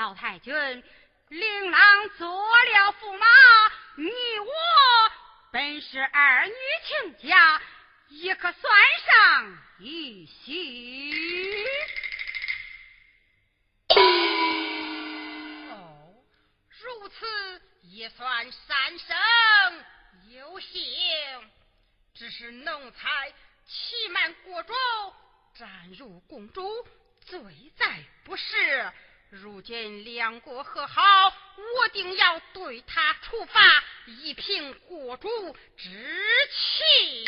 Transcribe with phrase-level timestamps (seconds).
[0.00, 0.54] 老太君，
[1.28, 3.26] 令郎做了驸马，
[3.96, 4.50] 你我
[5.52, 6.54] 本是儿女
[6.86, 7.60] 亲家，
[8.08, 8.72] 也可算
[9.04, 11.66] 上一席。
[15.68, 16.14] 哦，
[16.70, 19.84] 如此也算三生
[20.30, 20.80] 有幸。
[22.14, 23.30] 只是奴才
[23.66, 24.72] 欺瞒国主，
[25.58, 26.66] 占入宫中，
[27.26, 27.38] 罪
[27.76, 28.92] 在不赦。
[29.30, 31.02] 如今两国和好，
[31.76, 35.88] 我定要对他处罚，以平国主之
[36.50, 37.24] 气。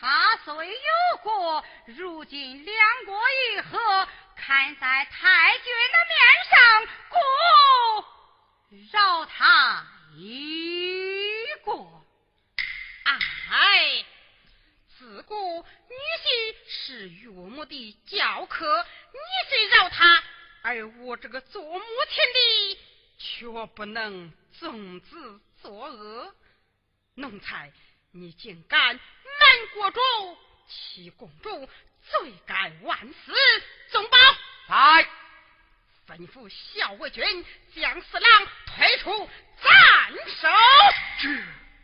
[0.00, 6.18] 他虽有过，如今两国议和，看在太君的面
[6.50, 7.16] 上，故
[8.92, 9.86] 饶他
[10.16, 11.30] 一
[11.62, 12.04] 过。
[13.04, 14.04] 哎，
[14.98, 16.53] 自古女婿。
[23.86, 26.34] 能纵子作恶，
[27.14, 27.72] 奴才
[28.12, 30.00] 你竟敢瞒国主，
[30.68, 31.68] 欺公主，
[32.10, 33.32] 罪该万死。
[33.90, 34.18] 纵宝，
[34.68, 35.08] 来，
[36.06, 39.30] 吩咐校尉军将四郎推出
[39.62, 40.48] 斩首。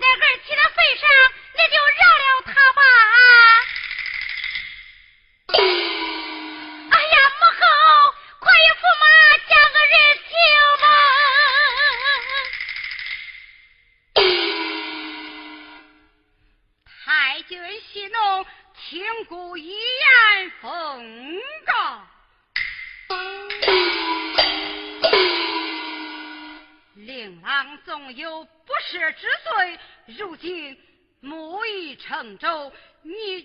[0.05, 1.03] 在二妻的份上，
[1.53, 2.81] 你就饶了他吧。
[6.91, 7.61] 哎呀，母后，
[8.39, 9.03] 快与驸马
[9.47, 9.93] 讲个人
[10.27, 10.31] 情
[10.81, 10.85] 吧。
[17.05, 17.05] 太
[17.43, 18.17] 君息怒，
[18.75, 20.65] 千古一言封。
[27.83, 29.79] 纵有不赦之罪，
[30.17, 30.77] 如今
[31.21, 33.37] 木已成舟，你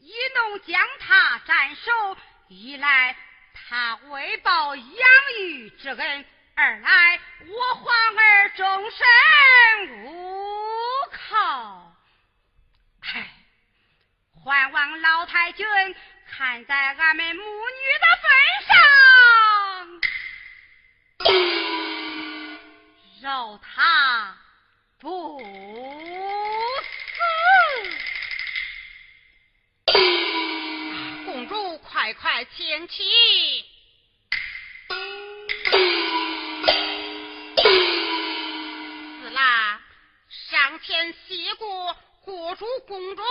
[0.00, 2.16] 一弄将他斩首，
[2.48, 3.14] 一来
[3.52, 4.86] 他为报养
[5.38, 9.06] 育之恩，二来我皇儿终身
[10.04, 10.12] 无
[11.12, 11.92] 靠。
[13.02, 13.30] 唉，
[14.44, 15.66] 还望老太君
[16.30, 18.30] 看在俺们母女的份
[18.66, 18.78] 上。
[23.20, 24.36] 饶他
[24.98, 25.40] 不
[29.86, 29.96] 死，
[31.24, 33.04] 公主快快请起。
[39.22, 39.80] 四郎
[40.28, 43.22] 上前谢过国主公主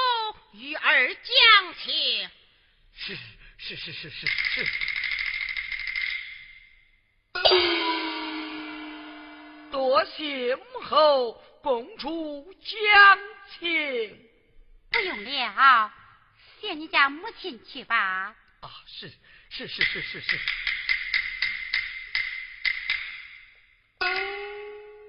[0.54, 2.30] 与儿讲情。
[2.96, 3.18] 是
[3.58, 4.66] 是是是是是。
[9.88, 13.20] 多谢母后公主讲
[13.58, 14.30] 情，
[14.92, 15.94] 不用了，
[16.60, 18.36] 谢你家母亲去吧。
[18.60, 19.10] 啊，是
[19.50, 20.38] 是是是是是。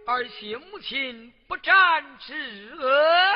[0.07, 2.33] 儿谢母亲不沾之
[2.79, 3.35] 恩，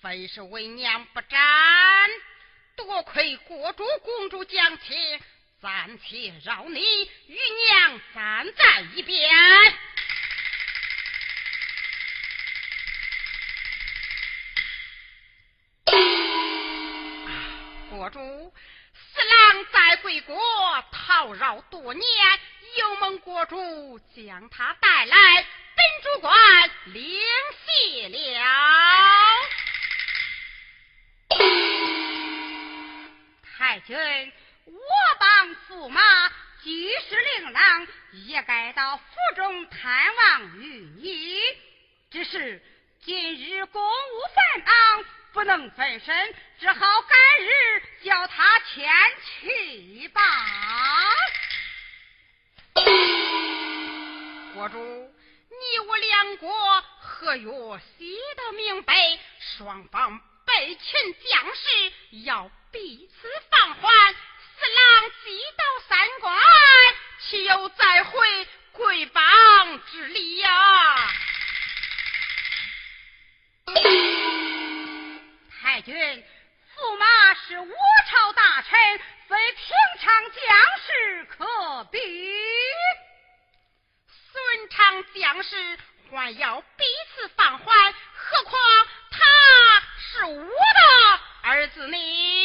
[0.00, 2.10] 非是为娘不沾，
[2.74, 5.20] 多亏国主公主讲情。
[5.66, 6.80] 暂且饶你
[7.26, 9.18] 与娘站在一边。
[17.90, 18.54] 国主，
[18.94, 20.40] 四郎在贵国
[20.92, 22.06] 讨扰多年，
[22.78, 25.16] 有蒙国主将他带来
[25.74, 27.20] 本主管领
[27.66, 28.38] 谢了。
[33.58, 34.32] 太君。
[34.68, 34.72] 我
[35.68, 36.00] 驸马
[36.62, 37.86] 既是令郎，
[38.26, 39.04] 也该到府
[39.36, 41.40] 中探望于你。
[42.10, 42.62] 只是
[43.04, 48.88] 今日公务繁忙，不能分身，只好改日叫他前
[49.24, 50.22] 去吧。
[54.54, 57.50] 国主，你我两国合约
[57.98, 58.94] 写得明白，
[59.58, 61.92] 双方被擒将士
[62.24, 64.16] 要彼此放还。
[64.66, 66.36] 四郎既到三关，
[67.20, 69.22] 岂有再回贵邦
[69.92, 71.08] 之理呀？
[75.62, 77.68] 太君，驸马是我
[78.10, 80.34] 朝大臣，非平常将
[80.84, 82.00] 士可比。
[84.32, 85.78] 孙常将士
[86.10, 88.60] 还要彼此放还，何况
[89.12, 89.20] 他
[90.00, 92.35] 是我的儿子呢？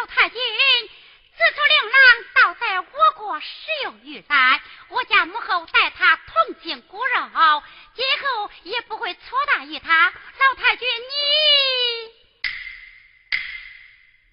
[0.00, 3.46] 老太君，自从令郎倒在我国十
[3.84, 7.62] 有余载，我家母后待他同情骨肉，
[7.94, 10.12] 今后也不会错待于他。
[10.38, 10.86] 老太君，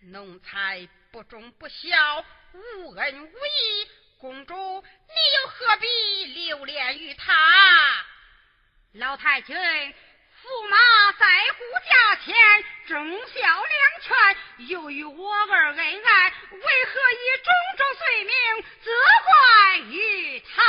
[0.02, 3.90] 你奴才不忠不孝，无恩无义，
[4.20, 7.34] 公主你又何必留恋于他？
[8.94, 9.56] 老太君。
[10.44, 10.78] 驸马
[11.14, 11.26] 在
[11.58, 12.36] 顾家前
[12.86, 12.98] 忠
[13.28, 14.14] 孝两全，
[14.68, 18.34] 又与我儿恩爱，为何以种种罪名
[18.84, 18.92] 责
[19.24, 20.64] 怪于他？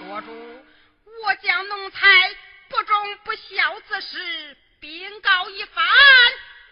[0.00, 0.64] 国主，
[1.22, 2.34] 我将奴才
[2.68, 5.84] 不忠不孝之事禀告一番，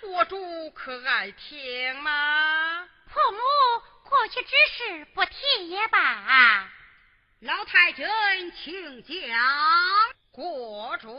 [0.01, 2.89] 国主可爱听吗？
[3.13, 3.39] 婆母，
[4.09, 6.69] 过去之事不提也罢。
[7.43, 8.07] 老太君，
[8.53, 9.15] 请讲。
[10.35, 11.15] 国主啊！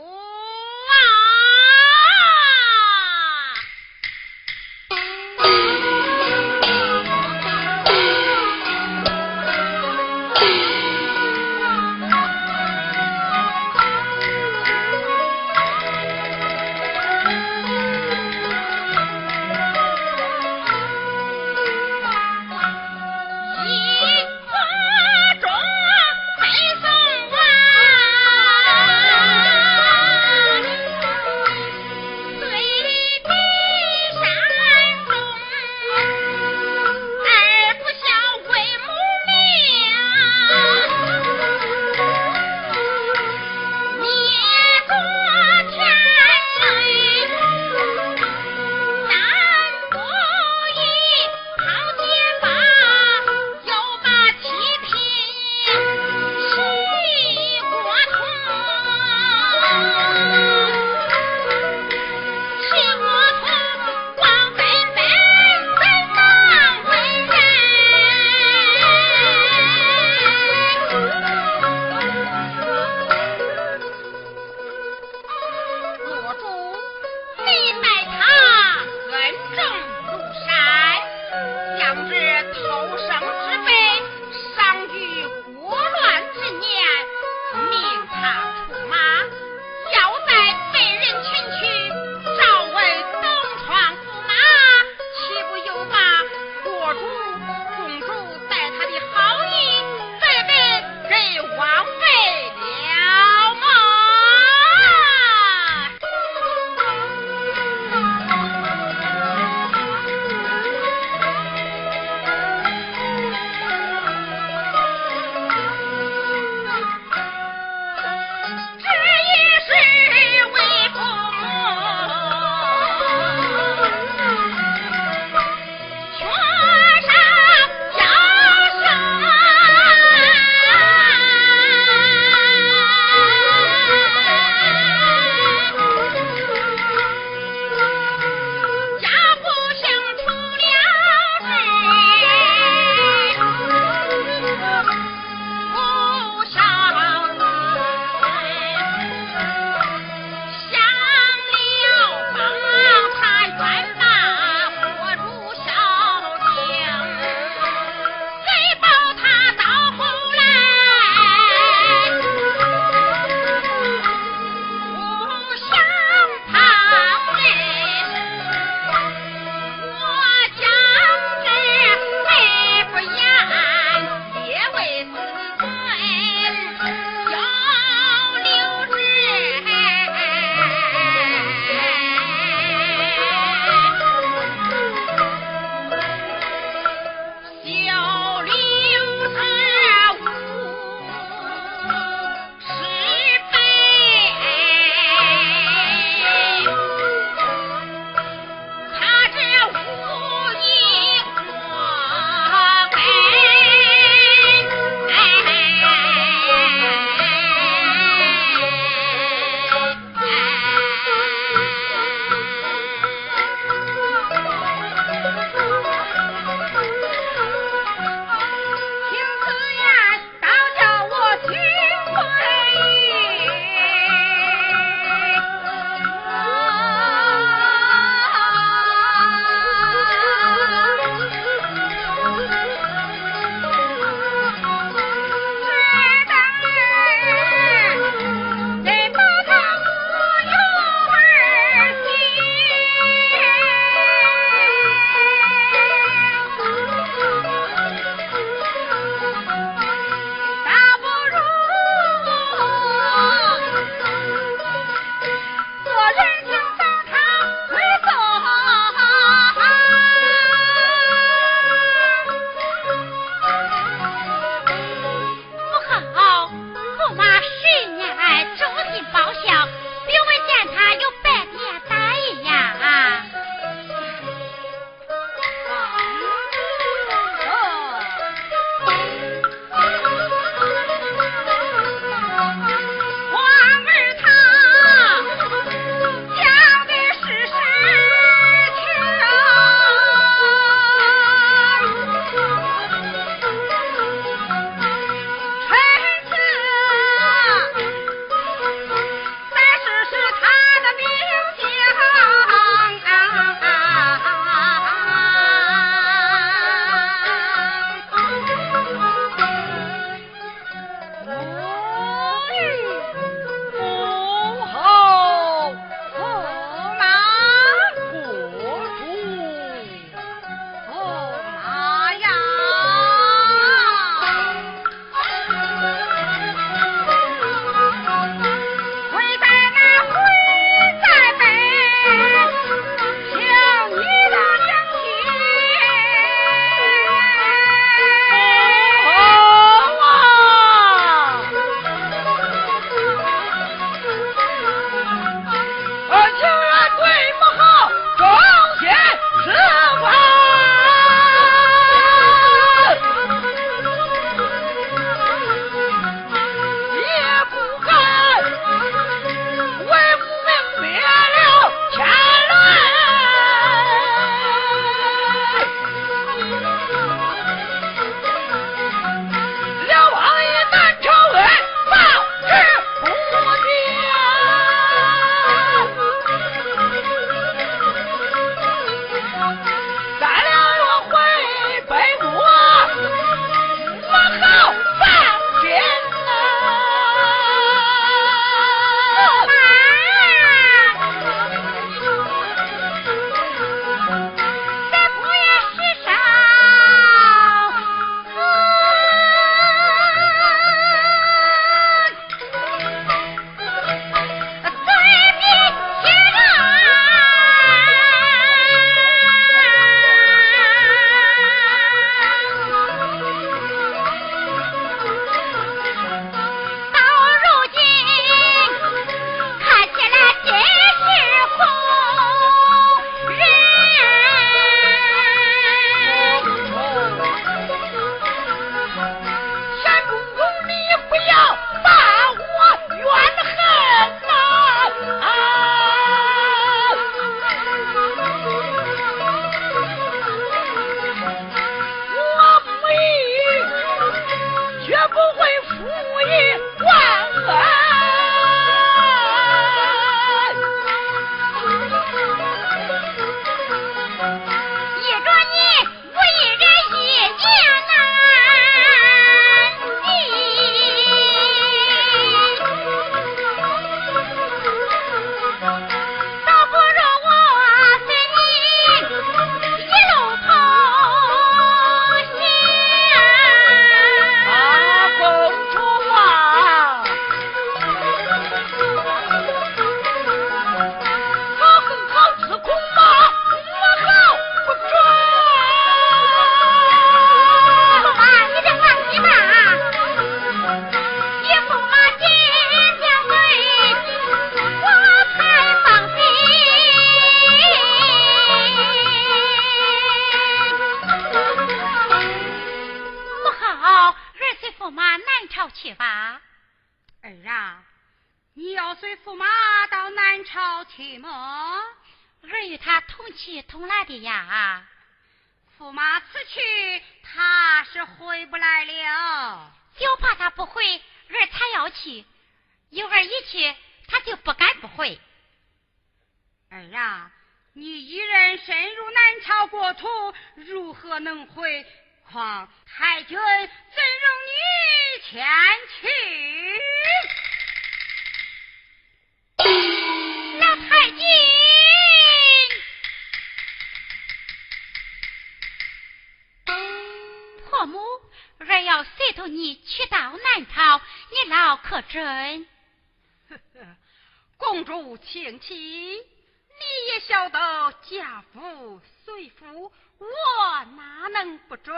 [555.36, 559.92] 主请起，你也晓得家父随父。
[560.18, 561.94] 我哪能不准？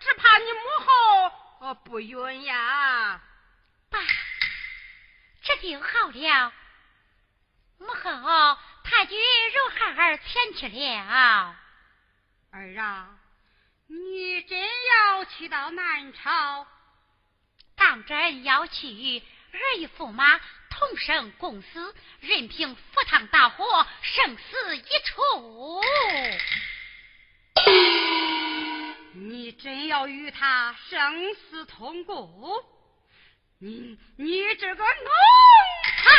[0.00, 0.58] 只怕你母
[1.60, 3.20] 后不允呀！
[3.90, 4.00] 爸，
[5.42, 6.52] 这就好了。
[7.78, 11.54] 母后，太君如孩儿前去了。
[12.52, 13.18] 儿啊，
[13.86, 16.66] 你真要去到南朝？
[17.76, 18.86] 当真要去，
[19.52, 20.40] 儿与驸马
[20.72, 25.22] 同生共死，任凭赴汤蹈火，生死一处。
[29.14, 32.64] 你真要与他生死同过？
[33.58, 35.10] 你你这个奴
[36.02, 36.10] 才！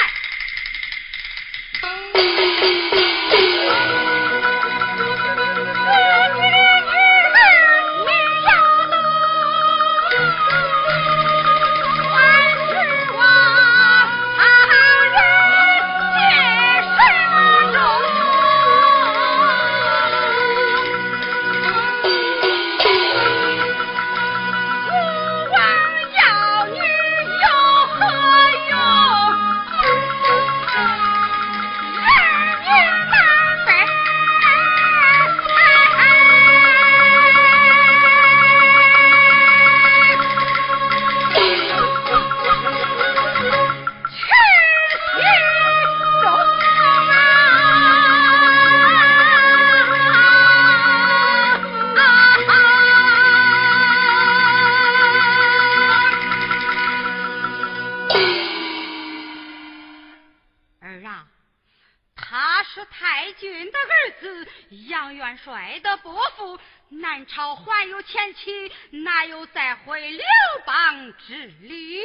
[67.26, 70.24] 朝还有前妻，哪有再回刘
[70.66, 72.04] 邦之礼？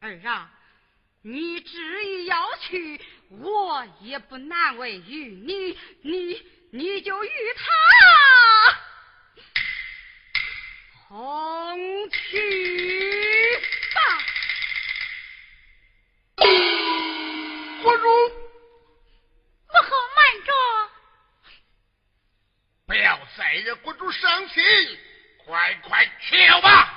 [0.00, 0.50] 儿啊，
[1.22, 7.64] 你执意要去，我也不难为于你，你你就与他
[11.08, 13.60] 同去
[13.94, 14.00] 吧。
[17.82, 18.45] 不如。
[24.20, 24.98] 生气
[25.44, 26.95] 快快去吧。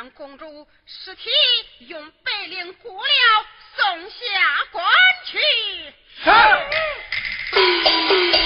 [0.00, 1.28] 将公主尸体
[1.80, 3.46] 用白绫裹了
[3.76, 4.16] 送下
[4.72, 4.82] 官
[5.26, 5.38] 去。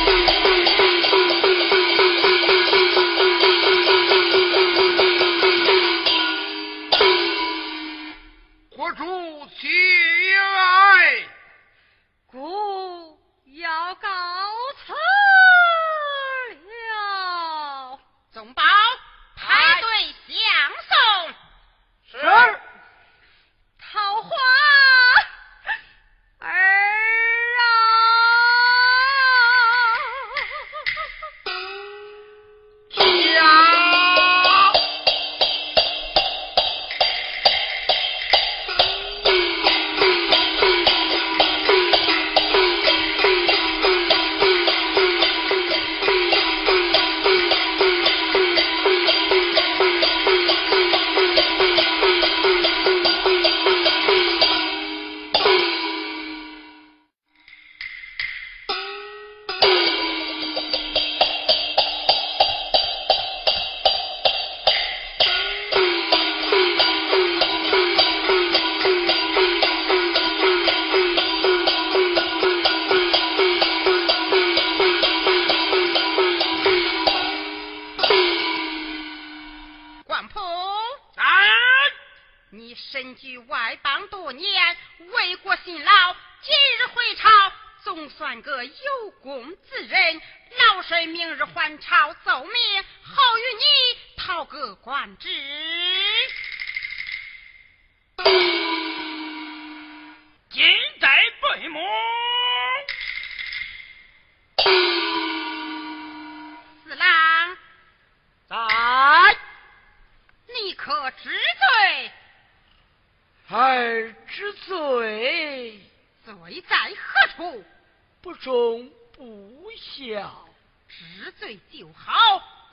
[118.44, 120.46] 终不孝，
[120.86, 122.12] 知罪就好。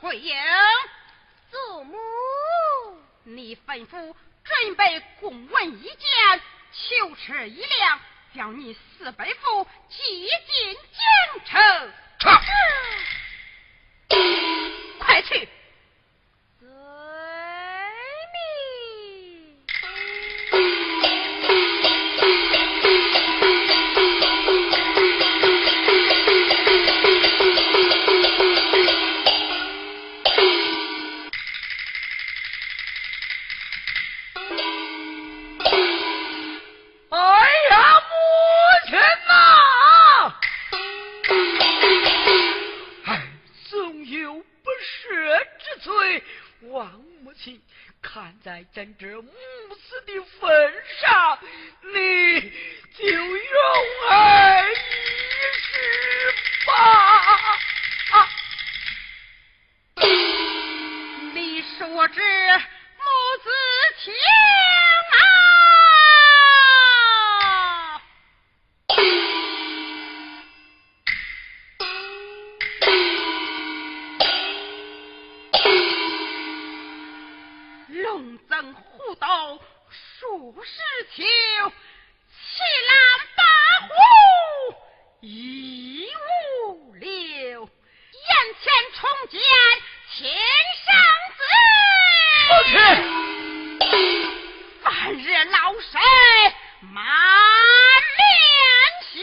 [0.02, 0.36] 桂英，
[1.50, 1.98] 祖母，
[3.24, 4.14] 你吩咐
[4.44, 6.42] 准备公文一件，
[6.74, 8.00] 囚车一辆，
[8.36, 9.51] 将你四百父。
[95.04, 95.12] 二
[95.46, 96.00] 老神
[96.94, 97.04] 满
[98.18, 98.24] 脸
[99.12, 99.20] 喜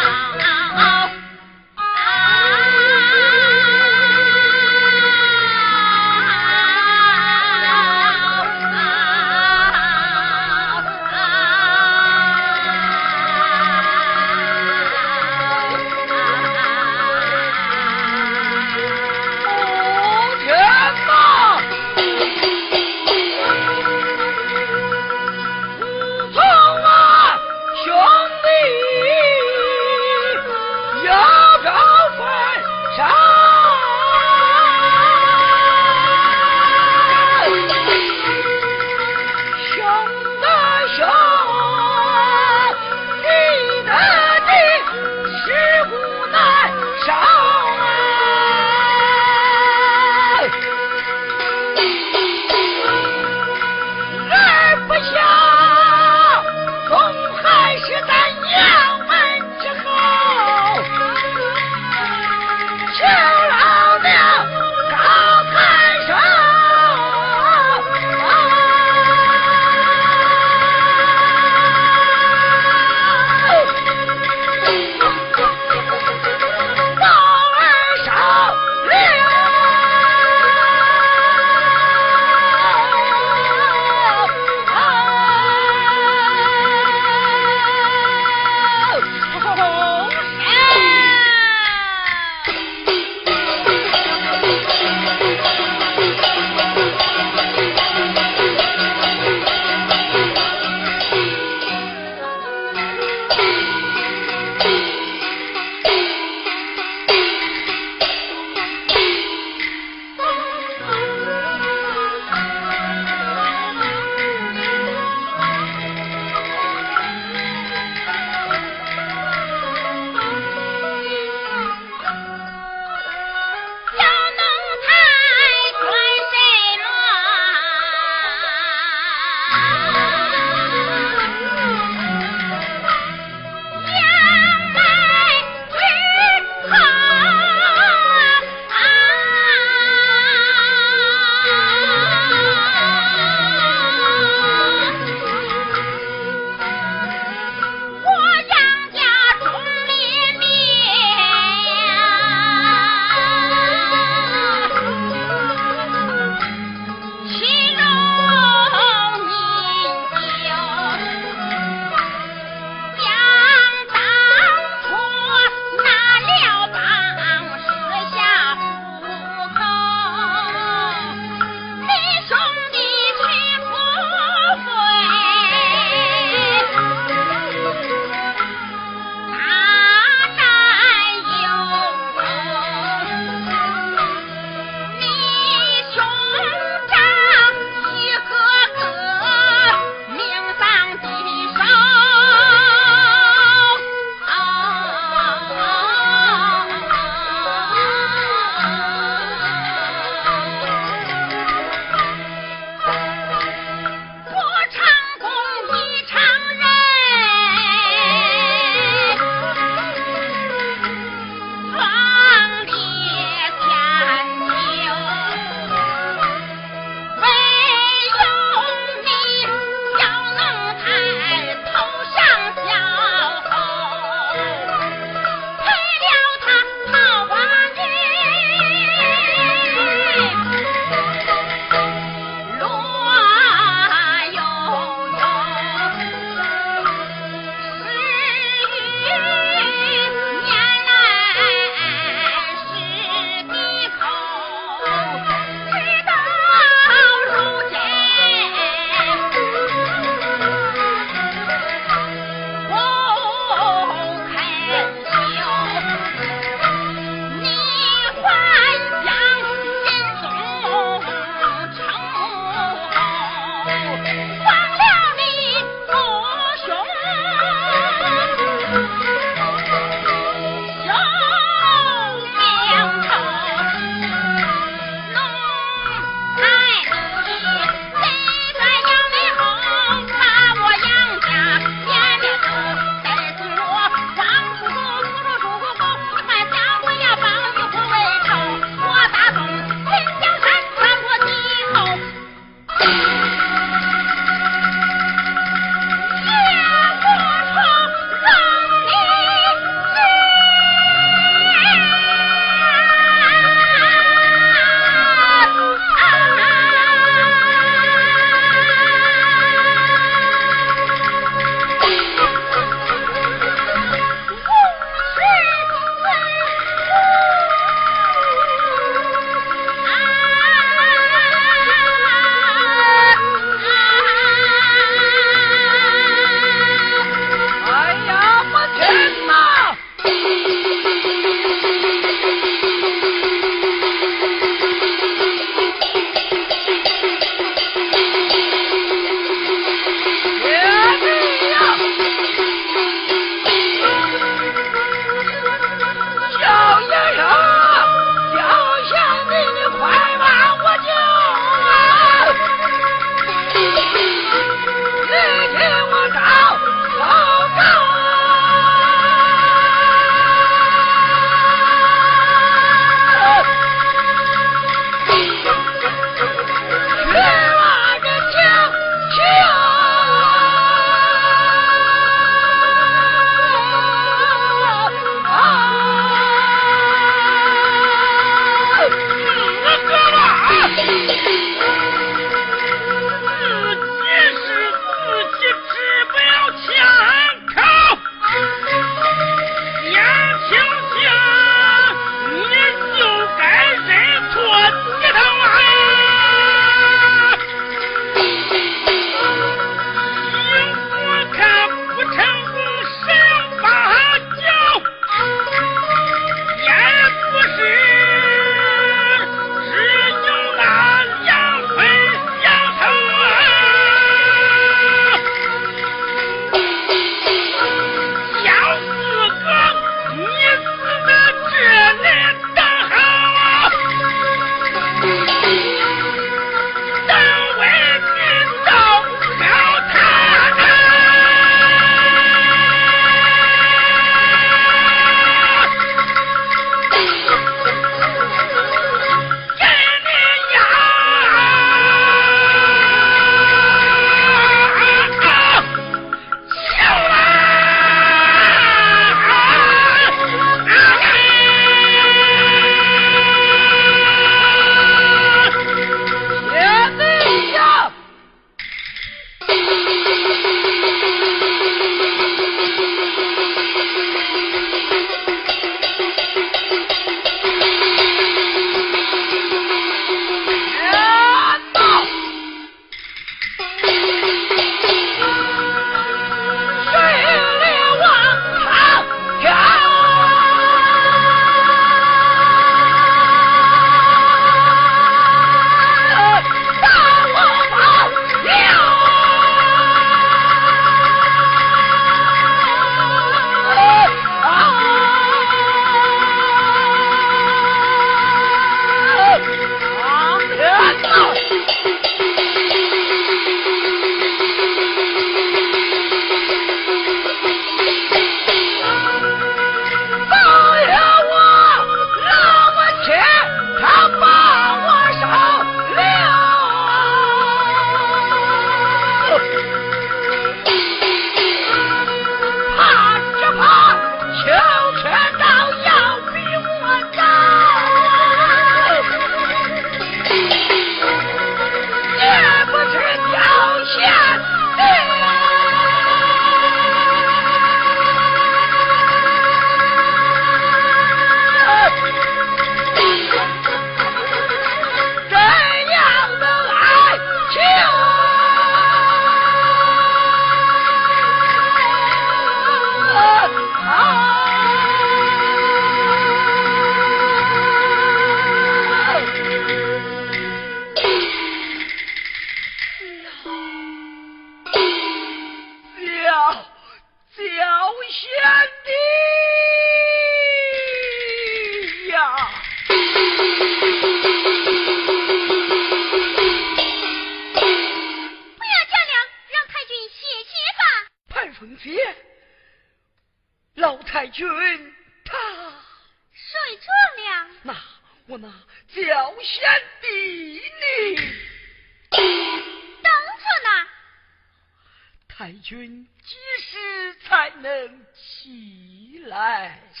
[595.42, 599.76] 太君几时才能起来？
[599.92, 600.00] 这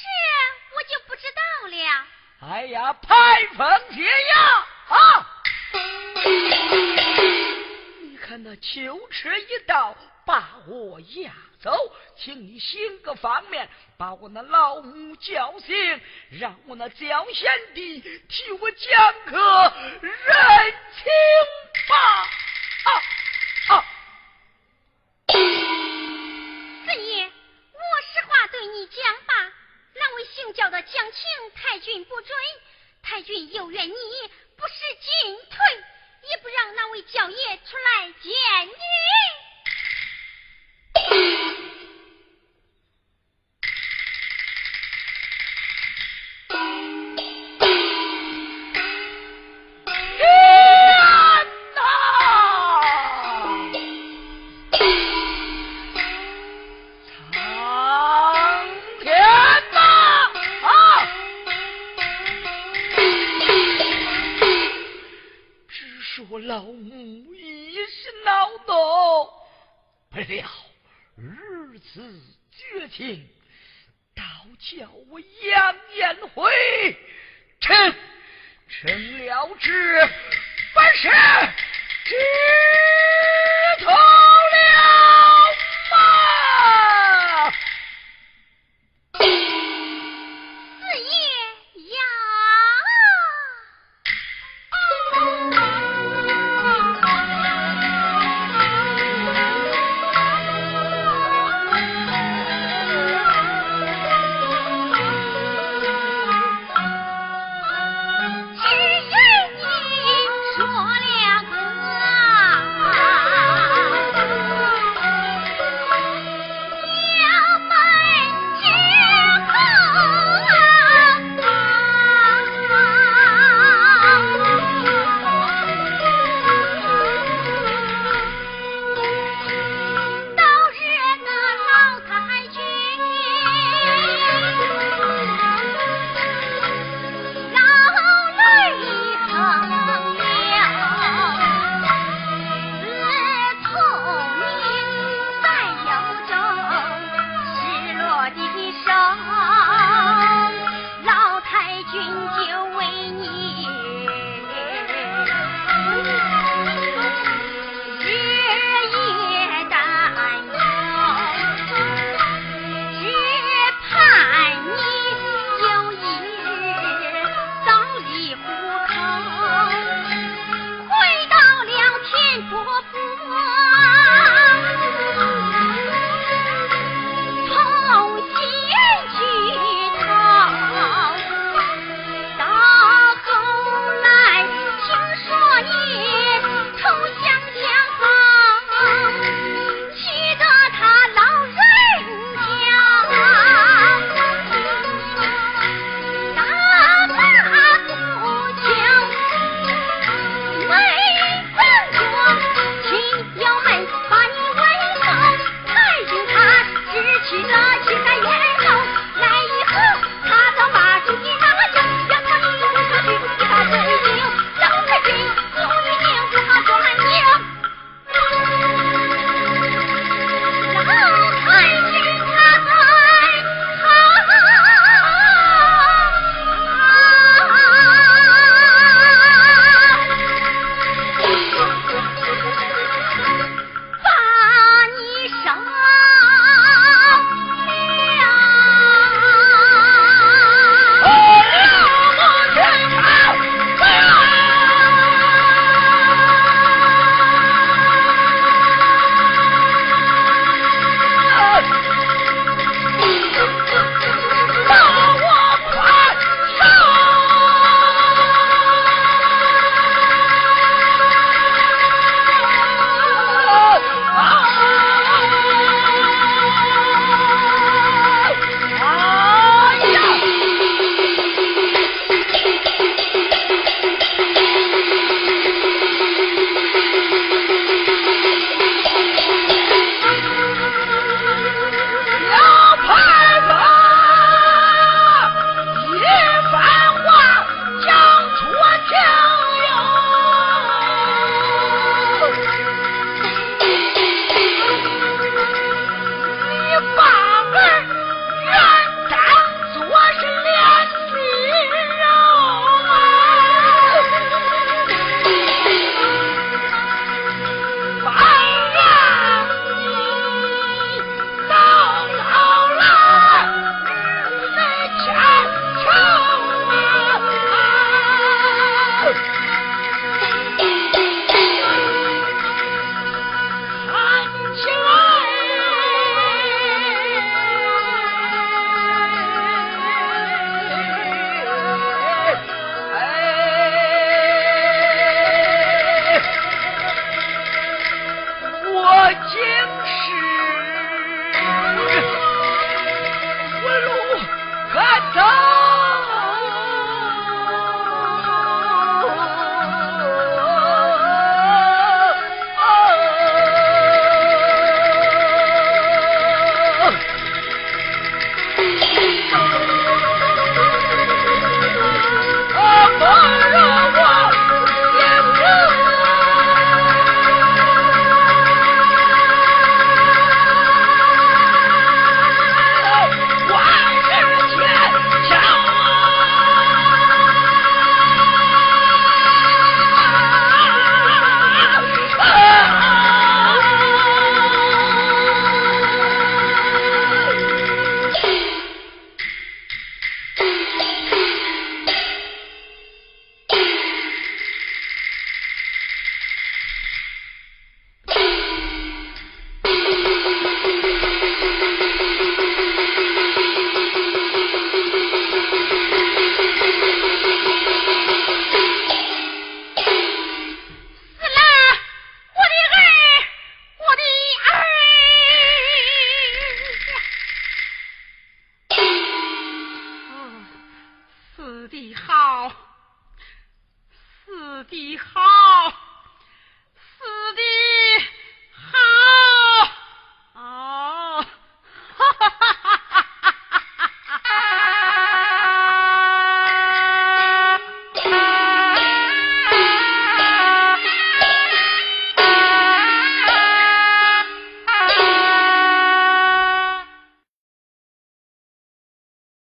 [0.76, 2.06] 我就不知道了。
[2.48, 5.26] 哎呀，排风解呀啊！
[8.02, 11.76] 你看那秋车一到，把我押走，
[12.16, 13.68] 请你行个方便，
[13.98, 19.72] 把我那老母叫醒，让我那叫贤弟替我讲个
[20.02, 21.10] 人情
[21.88, 21.96] 吧。
[22.84, 23.02] 啊啊！
[33.40, 33.92] 又怨你
[34.56, 35.58] 不识进退，
[36.30, 38.32] 也不让那位教爷出来见
[38.66, 39.41] 你。
[72.92, 73.26] 情，